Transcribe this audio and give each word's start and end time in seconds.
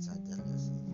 saja 0.00 0.36
sih? 0.58 0.93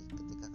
ketika 0.00 0.45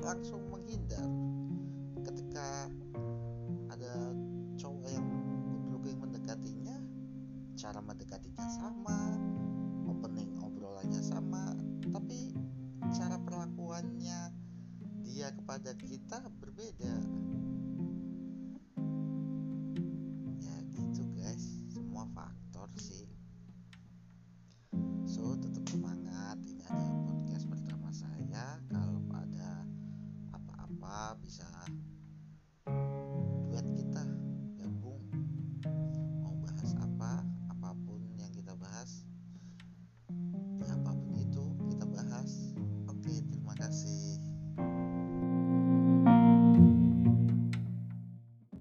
langsung 0.00 0.42
menghindar 0.52 1.08
ketika 2.04 2.68
ada 3.72 4.12
cowok 4.56 4.88
yang 4.92 5.08
good 5.72 5.96
mendekatinya 5.96 6.76
cara 7.56 7.80
mendekatinya 7.80 8.46
sama 8.60 9.16
opening 9.88 10.36
obrolannya 10.42 11.00
sama 11.00 11.56
tapi 11.88 12.36
cara 12.92 13.16
perlakuannya 13.18 14.30
dia 15.06 15.32
kepada 15.32 15.72
kita 15.80 16.28
berbeda. 16.42 16.92
bisa 31.22 31.55